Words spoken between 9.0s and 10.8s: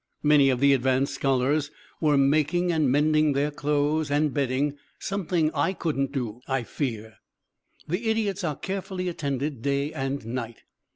attended day and night.